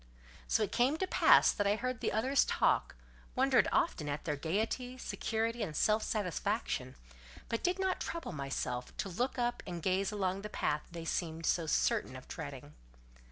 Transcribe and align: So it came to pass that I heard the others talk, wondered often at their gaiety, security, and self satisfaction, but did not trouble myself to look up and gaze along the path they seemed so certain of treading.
So 0.47 0.63
it 0.63 0.71
came 0.71 0.97
to 0.97 1.05
pass 1.05 1.51
that 1.51 1.67
I 1.67 1.75
heard 1.75 1.99
the 2.01 2.11
others 2.11 2.43
talk, 2.45 2.95
wondered 3.35 3.67
often 3.71 4.09
at 4.09 4.25
their 4.25 4.35
gaiety, 4.35 4.97
security, 4.97 5.61
and 5.61 5.75
self 5.75 6.01
satisfaction, 6.01 6.95
but 7.49 7.61
did 7.63 7.77
not 7.77 8.01
trouble 8.01 8.31
myself 8.31 8.97
to 8.97 9.09
look 9.09 9.37
up 9.37 9.61
and 9.67 9.79
gaze 9.79 10.11
along 10.11 10.41
the 10.41 10.49
path 10.49 10.81
they 10.91 11.05
seemed 11.05 11.45
so 11.45 11.67
certain 11.67 12.15
of 12.15 12.27
treading. 12.27 12.73